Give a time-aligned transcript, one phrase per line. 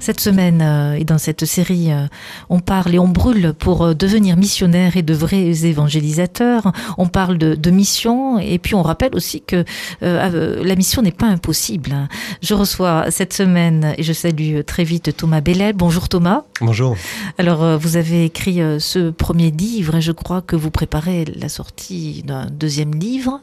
[0.00, 2.06] Cette semaine euh, et dans cette série, euh,
[2.48, 6.72] on parle et on brûle pour euh, devenir missionnaire et de vrais évangélisateurs.
[6.96, 9.62] On parle de, de mission et puis on rappelle aussi que
[10.00, 12.08] la mission n'est pas impossible.
[12.42, 15.74] Je reçois cette semaine et je salue très vite Thomas Bellel.
[15.74, 16.44] Bonjour Thomas.
[16.62, 16.96] Bonjour.
[17.36, 22.22] Alors vous avez écrit ce premier livre et je crois que vous préparez la sortie
[22.26, 23.40] d'un deuxième livre.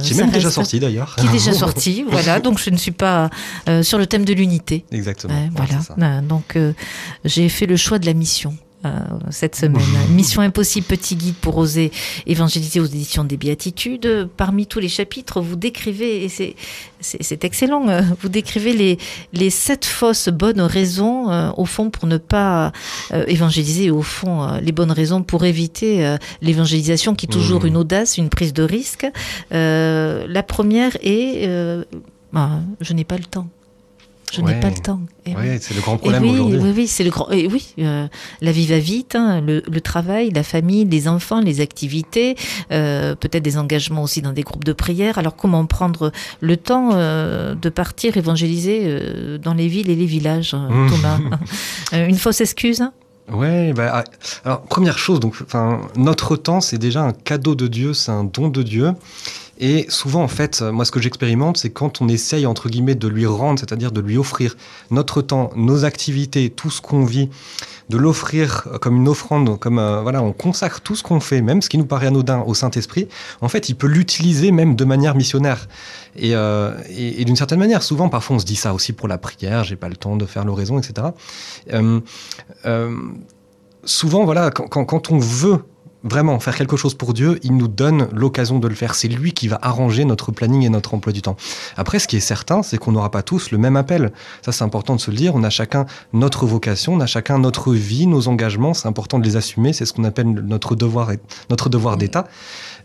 [0.00, 1.16] qui est même déjà sorti d'ailleurs.
[1.16, 2.38] Qui est déjà sorti, voilà.
[2.38, 3.30] Donc je ne suis pas
[3.82, 4.84] sur le thème de l'unité.
[4.92, 5.34] Exactement.
[5.56, 5.79] voilà.
[5.98, 6.72] Euh, donc, euh,
[7.24, 8.56] j'ai fait le choix de la mission.
[8.86, 8.98] Euh,
[9.28, 9.82] cette semaine.
[10.08, 11.92] Mission impossible, petit guide pour oser
[12.24, 14.30] évangéliser aux éditions des Béatitudes.
[14.38, 16.56] Parmi tous les chapitres, vous décrivez, et
[17.00, 17.84] c'est excellent,
[18.22, 18.96] vous décrivez les,
[19.34, 21.26] les sept fausses bonnes raisons,
[21.58, 22.72] au fond, pour ne pas
[23.26, 27.66] évangéliser, au fond, les bonnes raisons pour éviter l'évangélisation, qui est toujours mmh.
[27.66, 29.06] une audace, une prise de risque.
[29.50, 31.46] la première est,
[32.32, 33.48] bah, je n'ai pas le temps.
[34.32, 35.00] Je n'ai pas le temps.
[35.26, 36.58] oui, c'est le grand problème oui, aujourd'hui.
[36.60, 37.30] Oui, oui, c'est le grand.
[37.30, 38.06] Et oui, euh,
[38.40, 39.14] la vie va vite.
[39.14, 42.36] Hein, le, travail, la famille, les enfants, les activités,
[42.70, 45.18] euh, peut-être des engagements aussi dans des groupes de prière.
[45.18, 49.00] Alors, comment prendre le temps euh, de partir évangéliser
[49.42, 50.90] dans les villes et les villages, mmh.
[50.90, 51.18] Thomas
[51.92, 52.82] Une fausse excuse
[53.32, 54.04] Ouais, bah, ah,
[54.44, 58.24] alors première chose, donc, enfin, notre temps, c'est déjà un cadeau de Dieu, c'est un
[58.24, 58.92] don de Dieu.
[59.62, 63.06] Et souvent, en fait, moi, ce que j'expérimente, c'est quand on essaye, entre guillemets, de
[63.06, 64.56] lui rendre, c'est-à-dire de lui offrir
[64.90, 67.28] notre temps, nos activités, tout ce qu'on vit,
[67.90, 71.60] de l'offrir comme une offrande, comme euh, voilà, on consacre tout ce qu'on fait, même
[71.60, 73.08] ce qui nous paraît anodin au Saint-Esprit.
[73.42, 75.68] En fait, il peut l'utiliser même de manière missionnaire.
[76.16, 79.64] Et, euh, d'une certaine manière, souvent, parfois, on se dit ça aussi pour la prière.
[79.64, 81.08] J'ai pas le temps de faire l'oraison, etc.
[81.72, 82.00] Euh,
[83.84, 85.64] souvent, voilà, quand on veut
[86.04, 88.94] vraiment faire quelque chose pour Dieu, il nous donne l'occasion de le faire.
[88.94, 91.36] C'est lui qui va arranger notre planning et notre emploi du temps.
[91.76, 94.12] Après, ce qui est certain, c'est qu'on n'aura pas tous le même appel.
[94.42, 95.34] Ça, c'est important de se le dire.
[95.34, 98.74] On a chacun notre vocation, on a chacun notre vie, nos engagements.
[98.74, 99.72] C'est important de les assumer.
[99.72, 101.10] C'est ce qu'on appelle notre devoir,
[101.48, 102.26] notre devoir d'État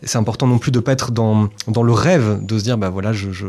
[0.02, 2.90] c'est important non plus de pas être dans, dans le rêve de se dire bah
[2.90, 3.46] voilà je, je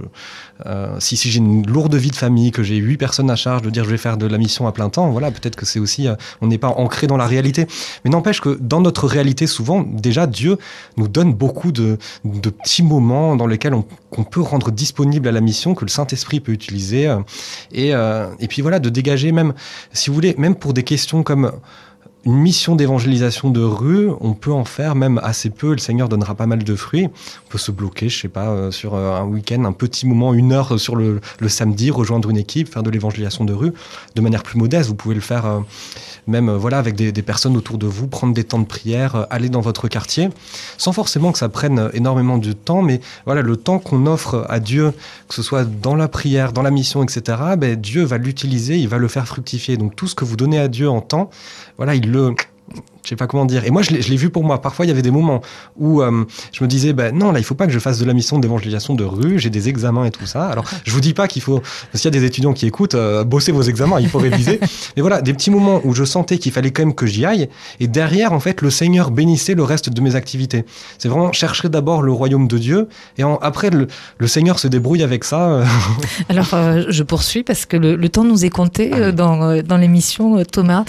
[0.65, 3.61] euh, si, si j'ai une lourde vie de famille que j'ai huit personnes à charge
[3.61, 5.79] de dire je vais faire de la mission à plein temps voilà peut-être que c'est
[5.79, 7.67] aussi euh, on n'est pas ancré dans la réalité
[8.03, 10.57] mais n'empêche que dans notre réalité souvent déjà Dieu
[10.97, 15.73] nous donne beaucoup de, petits moments dans lesquels on peut rendre disponible à la mission
[15.73, 17.19] que le Saint-Esprit peut utiliser euh,
[17.71, 17.89] et,
[18.43, 19.53] et puis voilà de dégager même
[19.93, 21.51] si vous voulez même pour des questions comme
[22.27, 25.71] une mission d'évangélisation de rue, on peut en faire même assez peu.
[25.71, 27.05] Le Seigneur donnera pas mal de fruits.
[27.05, 30.33] On peut se bloquer, je sais pas, euh, sur euh, un week-end, un petit moment,
[30.33, 33.71] une heure sur le, samedi, rejoindre une équipe, faire de l'évangélisation de rue
[34.15, 34.89] de manière plus modeste.
[34.89, 35.59] Vous pouvez le faire euh,
[36.27, 39.61] même voilà avec des, personnes autour de vous, prendre des temps de prière, aller dans
[39.61, 40.27] votre quartier,
[40.77, 44.59] sans forcément que ça prenne énormément de temps, mais voilà le temps qu'on offre à
[44.59, 44.91] Dieu,
[45.29, 47.37] que ce soit dans la prière, dans la mission, etc.
[47.57, 49.77] Ben, Dieu va l'utiliser, il va le faire fructifier.
[49.77, 51.29] Donc tout ce que vous donnez à Dieu en temps,
[51.77, 52.35] voilà, il le 얼른
[53.07, 53.63] je sais pas comment dire.
[53.63, 54.59] Et moi, je l'ai vu pour moi.
[54.61, 55.39] Parfois, il y avait des moments
[55.77, 58.05] où euh, je me disais, ben non, là, il faut pas que je fasse de
[58.05, 59.39] la mission d'évangélisation de rue.
[59.39, 60.47] J'ai des examens et tout ça.
[60.47, 61.61] Alors, je vous dis pas qu'il faut,
[61.93, 64.59] s'il y a des étudiants qui écoutent, euh, bosser vos examens, il faut réviser.
[64.97, 67.47] Mais voilà, des petits moments où je sentais qu'il fallait quand même que j'y aille.
[67.79, 70.65] Et derrière, en fait, le Seigneur bénissait le reste de mes activités.
[70.97, 72.89] C'est vraiment chercher d'abord le royaume de Dieu.
[73.17, 75.47] Et après, le, le, Seigneur se débrouille avec ça.
[75.47, 75.65] Euh.
[76.29, 76.49] Alors,
[76.89, 80.83] je poursuis parce que le, temps nous est compté dans, dans l'émission, Thomas.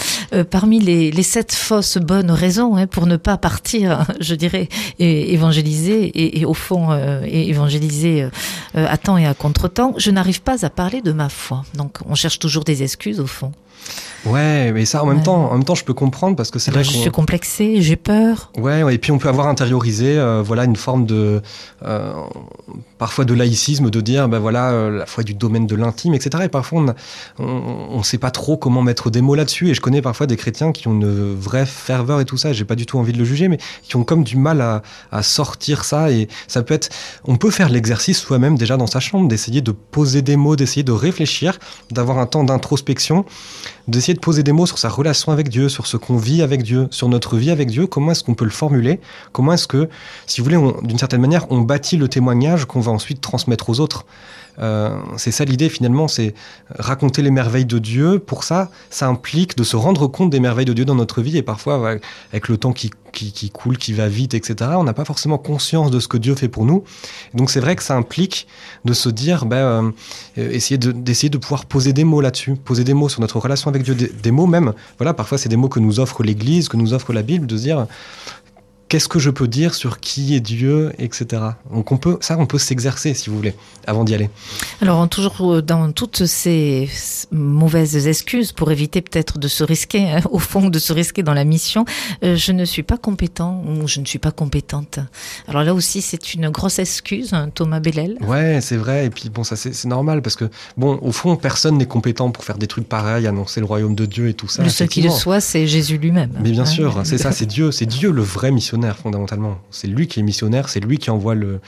[0.51, 6.41] parmi les, les sept fausses bonnes raisons hein, pour ne pas partir, je dirais, évangéliser
[6.41, 8.31] et, au fond euh, évangéliser euh,
[8.75, 9.93] à temps et à contre-temps.
[9.99, 11.65] Je n'arrive pas à parler de ma foi.
[11.75, 13.53] Donc on cherche toujours des excuses au fond.
[14.27, 16.71] Ouais, mais ça en même temps, en même temps, je peux comprendre parce que c'est
[16.71, 16.83] vrai.
[16.83, 18.51] Je suis complexé, j'ai peur.
[18.59, 21.41] Ouais, ouais, et puis on peut avoir intériorisé, euh, voilà, une forme de,
[21.85, 22.13] euh,
[22.99, 26.45] parfois de laïcisme, de dire, ben voilà, euh, la foi du domaine de l'intime, etc.
[26.45, 26.85] Et parfois
[27.39, 27.49] on,
[27.91, 29.69] on, sait pas trop comment mettre des mots là-dessus.
[29.69, 32.53] Et je connais parfois des chrétiens qui ont une vraie ferveur et tout ça.
[32.53, 34.83] J'ai pas du tout envie de le juger, mais qui ont comme du mal à,
[35.13, 36.11] à sortir ça.
[36.11, 36.89] Et ça peut être,
[37.25, 40.83] on peut faire l'exercice soi-même déjà dans sa chambre, d'essayer de poser des mots, d'essayer
[40.83, 41.59] de réfléchir,
[41.91, 43.25] d'avoir un temps d'introspection
[43.89, 46.63] d'essayer de poser des mots sur sa relation avec Dieu, sur ce qu'on vit avec
[46.63, 49.01] Dieu, sur notre vie avec Dieu, comment est-ce qu'on peut le formuler,
[49.33, 49.89] comment est-ce que,
[50.27, 53.81] si vous voulez, d'une certaine manière, on bâtit le témoignage qu'on va ensuite transmettre aux
[53.81, 54.05] autres?
[54.61, 56.35] Euh, c'est ça l'idée finalement, c'est
[56.79, 58.19] raconter les merveilles de Dieu.
[58.19, 61.37] Pour ça, ça implique de se rendre compte des merveilles de Dieu dans notre vie.
[61.37, 61.97] Et parfois,
[62.33, 65.91] avec le temps qui, qui, coule, qui va vite, etc., on n'a pas forcément conscience
[65.91, 66.85] de ce que Dieu fait pour nous.
[67.35, 68.47] Donc c'est vrai que ça implique
[68.85, 69.93] de se dire, ben,
[70.39, 73.69] euh, essayer d'essayer de, pouvoir poser des mots là-dessus, poser des mots sur notre relation
[73.69, 74.73] avec Dieu, des, des mots même.
[74.99, 77.57] Voilà, parfois c'est des mots que nous offre l'Église, que nous offre la Bible, de
[77.57, 77.87] se dire
[78.89, 81.43] qu'est-ce que je peux dire sur qui est Dieu, etc.
[81.73, 83.55] Donc on peut, ça, on peut s'exercer, si vous voulez,
[83.87, 84.31] avant d'y aller.
[84.81, 86.89] Alors toujours euh, dans toutes ces
[87.31, 91.35] mauvaises excuses pour éviter peut-être de se risquer, hein, au fond, de se risquer dans
[91.35, 91.85] la mission,
[92.25, 94.99] euh, je ne suis pas compétent ou je ne suis pas compétente.
[95.47, 98.17] Alors là aussi, c'est une grosse excuse, hein, Thomas Bellel.
[98.23, 99.07] Ouais, c'est vrai.
[99.07, 100.47] Et puis bon, ça c'est normal parce que
[100.77, 104.07] bon, au fond, personne n'est compétent pour faire des trucs pareils, annoncer le royaume de
[104.07, 104.63] Dieu et tout ça.
[104.63, 106.33] Le seul qui le soit, c'est Jésus lui-même.
[106.41, 109.59] Mais bien sûr, c'est ça, c'est Dieu, c'est Dieu le vrai missionnaire fondamentalement.
[109.71, 111.61] C'est lui qui est missionnaire, c'est lui qui envoie le,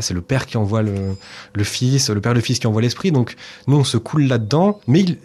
[0.00, 1.16] c'est le Père qui envoie le,
[1.54, 3.12] le Fils, le Père le Fils qui envoie l'Esprit.
[3.12, 3.36] Donc
[3.66, 5.18] nous, on se coule là-dedans, mais il,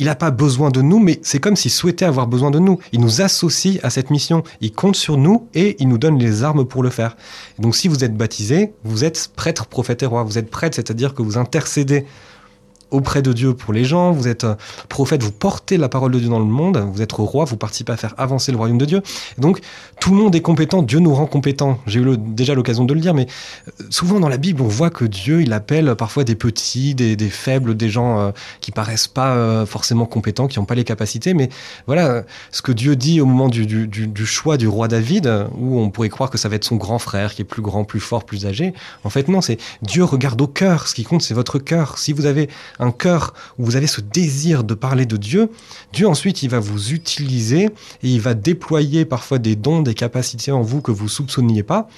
[0.00, 2.78] il n'a pas besoin de nous, mais c'est comme s'il souhaitait avoir besoin de nous.
[2.92, 4.42] Il nous associe à cette mission.
[4.62, 7.18] Il compte sur nous et il nous donne les armes pour le faire.
[7.58, 10.22] Donc si vous êtes baptisé, vous êtes prêtre, prophète et roi.
[10.22, 12.06] Vous êtes prêtre, c'est-à-dire que vous intercédez
[12.90, 14.54] auprès de Dieu pour les gens, vous êtes euh,
[14.88, 17.92] prophète, vous portez la parole de Dieu dans le monde, vous êtes roi, vous participez
[17.92, 19.02] à faire avancer le royaume de Dieu.
[19.38, 19.60] donc
[20.00, 21.78] tout le monde est compétent, Dieu nous rend compétents.
[21.86, 23.26] J'ai eu déjà l'occasion de le dire, mais
[23.68, 27.16] euh, souvent dans la Bible, on voit que Dieu, il appelle parfois des petits, des,
[27.28, 31.34] faibles, des gens euh, qui paraissent pas forcément compétents, qui n'ont pas les capacités.
[31.34, 31.50] Mais
[31.86, 35.90] voilà, ce que Dieu dit au moment du, du, choix du roi David, où on
[35.90, 38.24] pourrait croire que ça va être son grand frère qui est plus grand, plus fort,
[38.24, 38.72] plus âgé.
[39.04, 40.88] En fait, non, c'est Dieu regarde au cœur.
[40.88, 41.98] Ce qui compte, c'est votre cœur.
[41.98, 42.48] Si vous avez
[42.80, 45.50] un cœur où vous avez ce désir de parler de Dieu,
[45.92, 47.66] Dieu ensuite il va vous utiliser
[48.02, 51.88] et il va déployer parfois des dons, des capacités en vous que vous soupçonniez pas.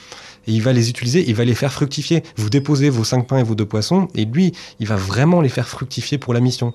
[0.46, 2.25] Et il va les utiliser, il va les faire fructifier.
[2.37, 5.49] Vous déposez vos cinq pains et vos deux poissons, et lui, il va vraiment les
[5.49, 6.75] faire fructifier pour la mission.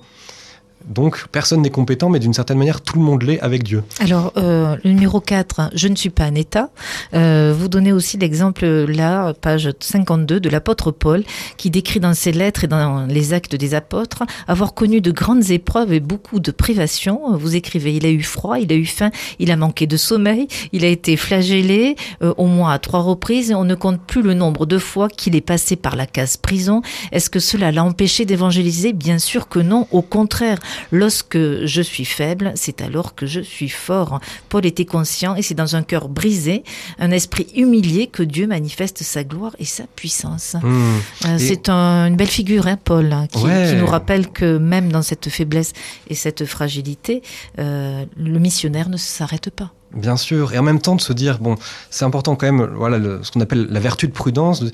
[0.86, 3.82] Donc personne n'est compétent, mais d'une certaine manière, tout le monde l'est avec Dieu.
[4.00, 6.70] Alors, euh, le numéro 4, je ne suis pas un État.
[7.14, 11.24] Euh, vous donnez aussi l'exemple là, page 52, de l'apôtre Paul,
[11.56, 15.50] qui décrit dans ses lettres et dans les actes des apôtres avoir connu de grandes
[15.50, 17.36] épreuves et beaucoup de privations.
[17.36, 20.48] Vous écrivez, il a eu froid, il a eu faim, il a manqué de sommeil,
[20.72, 23.52] il a été flagellé euh, au moins à trois reprises.
[23.52, 26.82] On ne compte plus le nombre de fois qu'il est passé par la case prison.
[27.12, 28.92] Est-ce que cela l'a empêché d'évangéliser?
[28.92, 30.58] Bien sûr que non, au contraire.
[30.92, 34.20] Lorsque je suis faible, c'est alors que je suis fort.
[34.48, 36.64] Paul était conscient et c'est dans un cœur brisé,
[36.98, 40.56] un esprit humilié que Dieu manifeste sa gloire et sa puissance.
[40.62, 40.98] Mmh.
[41.26, 43.44] Euh, c'est une belle figure, hein, Paul, hein, qui,
[43.76, 45.72] nous rappelle que même dans cette faiblesse
[46.08, 47.22] et cette fragilité,
[47.58, 49.72] euh, le missionnaire ne s'arrête pas.
[49.94, 51.56] Bien sûr, et en même temps de se dire, bon,
[51.88, 54.70] c'est important quand même, voilà, ce qu'on appelle la vertu de prudence, de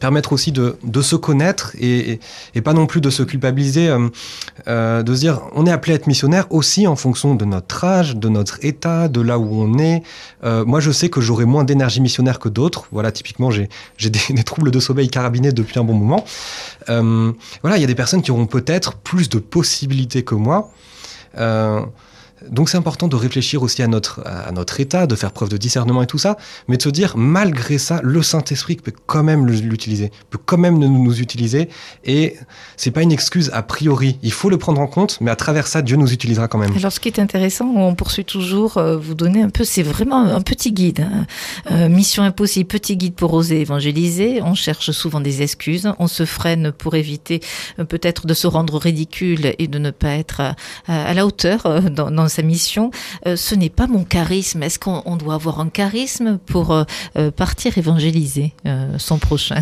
[0.00, 2.18] permettre aussi de, se connaître et,
[2.64, 4.08] pas non plus de se culpabiliser, euh,
[4.66, 7.84] euh, de se dire, on est appelé à être missionnaire aussi en fonction de notre
[7.84, 10.02] âge, de notre état, de là où on est.
[10.42, 12.88] Euh, moi, je sais que j'aurai moins d'énergie missionnaire que d'autres.
[12.90, 13.68] Voilà, typiquement, j'ai
[14.00, 16.24] des, des, troubles de sommeil carabinés depuis un bon moment.
[16.88, 20.72] voilà, il y a des personnes qui auront peut-être plus de possibilités que moi.
[22.50, 25.56] Donc c'est important de réfléchir aussi à notre, à notre état, de faire preuve de
[25.56, 26.36] discernement et tout ça,
[26.68, 30.78] mais de se dire, malgré ça, le Saint-Esprit peut quand même l'utiliser, peut quand même
[30.78, 31.68] nous, utiliser,
[32.04, 32.36] et
[32.76, 34.18] c'est pas une excuse a priori.
[34.22, 36.72] Il faut le prendre en compte, mais à travers ça, Dieu nous utilisera quand même.
[36.76, 40.22] Alors ce qui est intéressant, on poursuit toujours, euh, vous donner un peu, c'est vraiment
[40.22, 41.00] un petit guide.
[41.00, 41.26] Hein.
[41.70, 44.42] Euh, mission impossible, petit guide pour oser évangéliser.
[44.42, 47.40] On cherche souvent des excuses, on se freine pour éviter
[47.78, 50.42] euh, peut-être de se rendre ridicule et de ne pas être
[50.86, 52.90] à, la hauteur dans, dans sa mission.
[53.26, 54.62] Euh, ce n'est pas mon charisme.
[54.62, 56.84] Est-ce qu'on doit avoir un charisme pour euh,
[57.16, 58.52] euh, partir évangéliser
[58.98, 59.60] son prochain?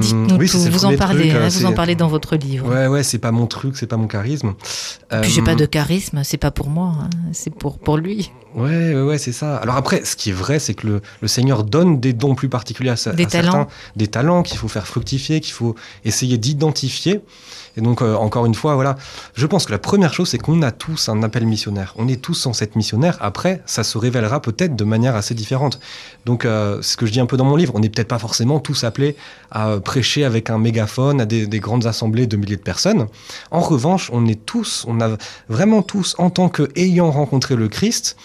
[0.00, 2.68] Dites-nous oui, Vous en parlez, hein, vous en parlez dans votre livre.
[2.68, 4.54] Ouais, ouais, c'est pas mon truc, c'est pas mon charisme.
[5.22, 8.30] Puis j'ai pas de charisme, c'est pas pour moi, hein, c'est pour pour lui.
[8.54, 9.56] Ouais, ouais, ouais c'est ça.
[9.56, 12.48] Alors après, ce qui est vrai, c'est que le, le, Seigneur donne des dons plus
[12.48, 13.52] particuliers à, des talents.
[13.52, 13.66] certains,
[13.96, 17.20] des talents qu'il faut faire fructifier, qu'il faut essayer d'identifier.
[17.76, 18.96] Et donc, euh, encore une fois, voilà,
[19.34, 21.94] je pense que la première chose, c'est qu'on a tous un appel missionnaire.
[21.96, 23.16] On est tous sans cette missionnaire.
[23.20, 25.78] Après, ça se révélera peut-être de manière assez différente.
[26.26, 28.18] Donc, euh, ce que je dis un peu dans mon livre, on n'est peut-être pas
[28.18, 29.16] forcément tous appelés
[29.50, 33.06] à prêcher avec un mégaphone à des, des, grandes assemblées de milliers de personnes.
[33.50, 35.16] En revanche, on est tous, on a
[35.48, 38.16] vraiment tous, en tant qu'ayant rencontré le Christ,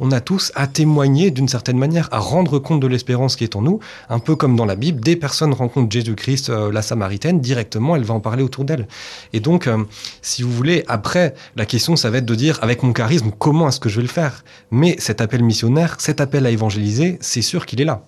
[0.00, 3.56] on a tous à témoigner d'une certaine manière, à rendre compte de l'espérance qui est
[3.56, 7.40] en nous, un peu comme dans la Bible, des personnes rencontrent Jésus-Christ, euh, la Samaritaine,
[7.40, 8.86] directement, elle va en parler autour d'elle.
[9.32, 9.84] Et donc, euh,
[10.22, 13.68] si vous voulez, après, la question, ça va être de dire, avec mon charisme, comment
[13.68, 14.44] est-ce que je vais le faire?
[14.70, 18.04] Mais cet appel missionnaire, cet appel à évangéliser, c'est sûr qu'il est là.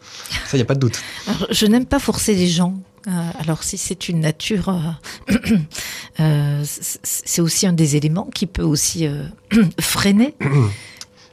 [0.46, 1.00] Ça, il n'y a pas de doute.
[1.50, 2.74] je n'aime pas forcer les gens.
[3.08, 4.74] Euh, alors si c'est une nature,
[7.02, 9.08] c'est aussi un des éléments qui peut aussi
[9.80, 10.34] freiner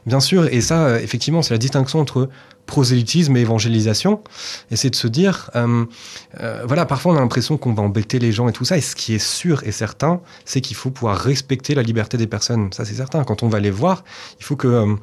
[0.08, 2.30] Bien sûr, et ça, euh, effectivement, c'est la distinction entre
[2.64, 4.22] prosélytisme et évangélisation.
[4.70, 5.84] Et c'est de se dire, euh,
[6.40, 8.78] euh, voilà, parfois on a l'impression qu'on va embêter les gens et tout ça.
[8.78, 12.26] Et ce qui est sûr et certain, c'est qu'il faut pouvoir respecter la liberté des
[12.26, 12.72] personnes.
[12.72, 13.22] Ça, c'est certain.
[13.22, 14.02] Quand on va les voir,
[14.40, 14.96] il faut que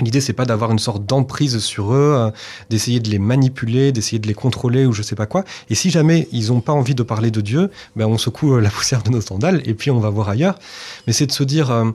[0.00, 2.30] L'idée, c'est pas d'avoir une sorte d'emprise sur eux, euh,
[2.68, 5.44] d'essayer de les manipuler, d'essayer de les contrôler ou je sais pas quoi.
[5.70, 8.60] Et si jamais ils ont pas envie de parler de Dieu, ben on secoue euh,
[8.60, 10.58] la poussière de nos sandales et puis on va voir ailleurs.
[11.06, 11.90] Mais c'est de se dire, euh,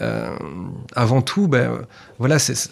[0.00, 0.34] euh,
[0.94, 1.80] avant tout, ben
[2.18, 2.70] voilà, c'est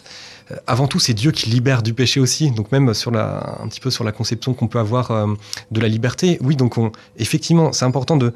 [0.66, 2.50] avant tout, c'est Dieu qui libère du péché aussi.
[2.50, 5.26] Donc même sur la, un petit peu sur la conception qu'on peut avoir euh,
[5.70, 6.38] de la liberté.
[6.42, 8.32] Oui, donc on, effectivement, c'est important de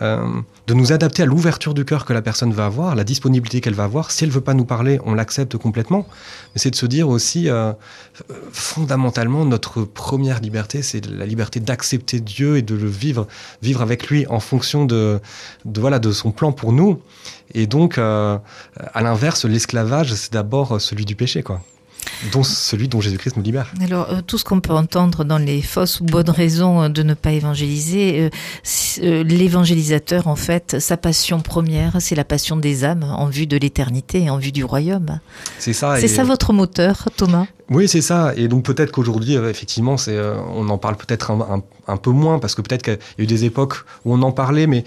[0.00, 0.26] euh,
[0.66, 3.74] de nous adapter à l'ouverture du cœur que la personne va avoir, la disponibilité qu'elle
[3.74, 4.10] va avoir.
[4.10, 6.06] Si elle veut pas nous parler, on l'accepte complètement.
[6.54, 7.72] Mais c'est de se dire aussi, euh,
[8.52, 13.26] fondamentalement, notre première liberté, c'est la liberté d'accepter Dieu et de le vivre,
[13.62, 15.20] vivre avec lui en fonction de,
[15.64, 17.00] de voilà, de son plan pour nous.
[17.54, 18.38] Et donc, euh,
[18.76, 21.62] à l'inverse, l'esclavage, c'est d'abord celui du péché, quoi
[22.32, 23.72] dont celui dont Jésus-Christ nous libère.
[23.82, 27.02] Alors, euh, tout ce qu'on peut entendre dans les fausses ou bonnes raisons euh, de
[27.02, 28.30] ne pas évangéliser, euh,
[29.02, 33.56] euh, l'évangélisateur, en fait, sa passion première, c'est la passion des âmes en vue de
[33.56, 35.20] l'éternité, en vue du royaume.
[35.58, 35.96] C'est ça.
[36.00, 37.46] C'est ça votre moteur, Thomas?
[37.70, 38.32] Oui, c'est ça.
[38.34, 41.96] Et donc peut-être qu'aujourd'hui, euh, effectivement, c'est, euh, on en parle peut-être un, un- un
[41.98, 44.66] peu moins parce que peut-être qu'il y a eu des époques où on en parlait,
[44.66, 44.84] mais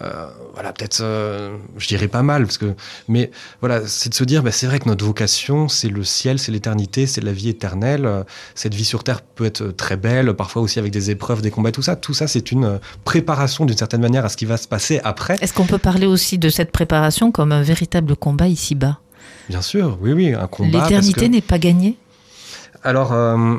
[0.00, 2.74] euh, voilà, peut-être, euh, je dirais pas mal, parce que,
[3.08, 6.38] mais voilà, c'est de se dire, bah, c'est vrai que notre vocation, c'est le ciel,
[6.38, 8.06] c'est l'éternité, c'est la vie éternelle.
[8.06, 8.22] Euh,
[8.54, 11.70] Cette vie sur terre peut être très belle, parfois aussi avec des épreuves, des combats,
[11.72, 11.96] tout ça.
[11.96, 15.00] Tout ça, c'est une euh, préparation d'une certaine manière à ce qui va se passer
[15.04, 15.36] après.
[15.42, 19.00] Est-ce qu'on peut parler aussi de cette préparation comme un véritable combat ici-bas?
[19.50, 20.82] Bien sûr, oui, oui, un combat.
[20.84, 21.96] L'éternité n'est pas gagnée?
[22.84, 23.56] Alors, euh,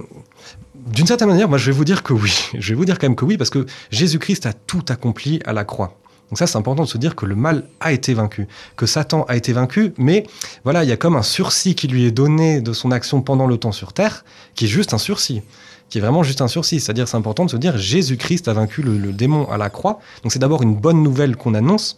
[0.75, 2.49] d'une certaine manière, moi, je vais vous dire que oui.
[2.53, 5.53] Je vais vous dire quand même que oui, parce que Jésus-Christ a tout accompli à
[5.53, 5.97] la croix.
[6.29, 9.23] Donc ça, c'est important de se dire que le mal a été vaincu, que Satan
[9.27, 10.25] a été vaincu, mais
[10.63, 13.45] voilà, il y a comme un sursis qui lui est donné de son action pendant
[13.45, 14.25] le temps sur Terre,
[14.55, 15.43] qui est juste un sursis,
[15.89, 16.79] qui est vraiment juste un sursis.
[16.79, 19.99] C'est-à-dire, c'est important de se dire, Jésus-Christ a vaincu le, le démon à la croix.
[20.23, 21.97] Donc c'est d'abord une bonne nouvelle qu'on annonce,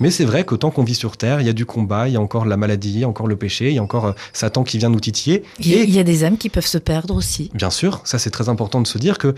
[0.00, 2.14] mais c'est vrai que tant qu'on vit sur Terre, il y a du combat, il
[2.14, 4.06] y a encore la maladie, il y a encore le péché, il y a encore
[4.06, 5.42] euh, Satan qui vient nous titiller.
[5.60, 7.50] il y, a, Et- il y a des âmes qui peuvent se perdre aussi.
[7.54, 9.34] Bien sûr, ça c'est très important de se dire que,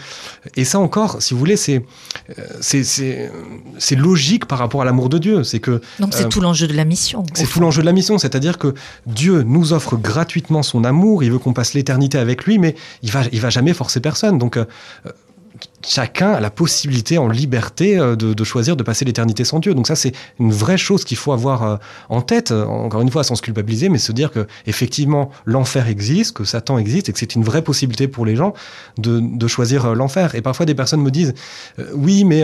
[0.57, 1.85] et ça encore, si vous voulez, c'est
[2.39, 3.31] euh, c'est-
[3.97, 5.45] logique par rapport à l'amour de Dieu.
[5.45, 7.25] C'est que Donc c'est Euh, tout l'enjeu de la mission.
[7.35, 8.75] c'est tout l'enjeu de la mission, c'est-à-dire que
[9.07, 13.11] Dieu nous offre gratuitement son amour, il veut qu'on passe l'éternité avec lui, mais il
[13.11, 14.39] va, il va jamais forcer personne.
[14.39, 14.65] Donc euh,
[15.87, 19.75] chacun a la possibilité en liberté euh, de, choisir de passer l'éternité sans Dieu.
[19.75, 21.77] Donc ça, c'est une vraie chose qu'il faut avoir euh,
[22.09, 25.89] en tête, euh, encore une fois, sans se culpabiliser, mais se dire que effectivement l'enfer
[25.89, 28.55] existe, que Satan existe, et que c'est une vraie possibilité pour les gens
[28.99, 30.35] de, choisir l'enfer.
[30.35, 31.35] Et parfois, des personnes me disent,
[31.95, 32.43] oui, mais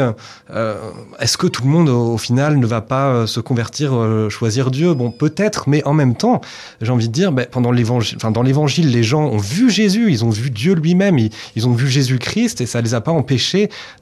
[1.21, 3.97] est-ce que tout le monde, au, final, ne va pas se convertir,
[4.29, 4.93] choisir Dieu?
[4.95, 6.43] Bon, peut-être, mais en même temps,
[6.83, 10.11] j'ai envie de dire, ben, pendant l'évangile, enfin, dans l'évangile, les gens ont vu Jésus,
[10.11, 13.13] ils ont vu Dieu lui-même, ils, ils ont vu Jésus-Christ, et ça les a pas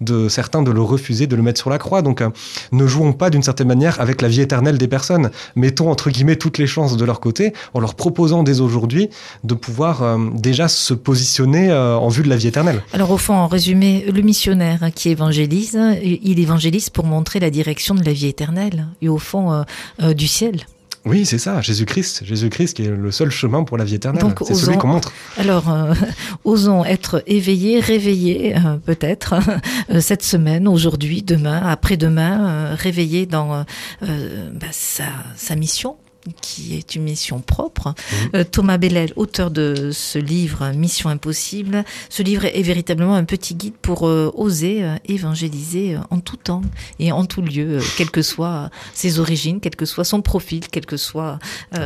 [0.01, 2.03] de certains de le refuser, de le mettre sur la croix.
[2.03, 2.31] Donc, euh,
[2.73, 5.31] ne jouons pas d'une certaine manière avec la vie éternelle des personnes.
[5.55, 9.09] Mettons entre guillemets toutes les chances de leur côté en leur proposant dès aujourd'hui
[9.45, 12.83] de pouvoir euh, déjà se positionner euh, en vue de la vie éternelle.
[12.93, 17.95] Alors au fond, en résumé, le missionnaire qui évangélise, il évangélise pour montrer la direction
[17.95, 19.65] de la vie éternelle et au fond
[19.99, 20.67] du ciel.
[21.07, 22.25] Oui, c'est ça, Jésus-Christ.
[22.25, 24.25] Jésus-Christ qui est le seul chemin pour la vie éternelle.
[24.45, 25.13] C'est celui qu'on montre.
[25.39, 25.95] Alors, euh,
[26.45, 29.35] osons être éveillés, réveillés euh, peut-être
[29.91, 33.65] euh, cette semaine, aujourd'hui, demain, après-demain, réveillés dans
[34.01, 35.05] bah, sa,
[35.37, 35.97] sa mission
[36.41, 37.95] qui est une mission propre.
[38.35, 43.55] Euh, Thomas Bellel, auteur de ce livre Mission impossible, ce livre est véritablement un petit
[43.55, 46.63] guide pour euh, oser euh, évangéliser en tout temps
[46.99, 50.87] et en tout lieu, quelles que soient ses origines, quel que soit son profil, quelle
[50.87, 51.39] que soit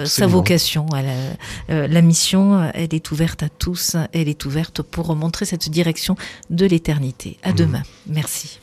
[0.05, 0.87] sa vocation.
[1.69, 6.17] La mission, elle est ouverte à tous, elle est ouverte pour montrer cette direction
[6.51, 7.39] de l'éternité.
[7.43, 7.57] À Mhm.
[7.57, 7.83] demain.
[8.07, 8.59] Merci.